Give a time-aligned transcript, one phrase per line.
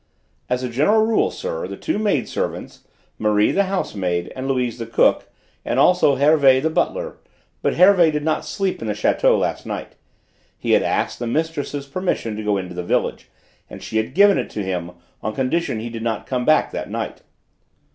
[0.49, 2.87] "As a general rule, sir, the two maid servants,
[3.19, 5.29] Marie the housemaid and Louise the cook,
[5.63, 7.17] and also Hervé the butler;
[7.61, 9.93] but Hervé did not sleep in the château last night.
[10.57, 13.29] He had asked the mistress's permission to go into the village,
[13.69, 14.89] and she had given it to him
[15.21, 17.21] on condition that he did not come back that night."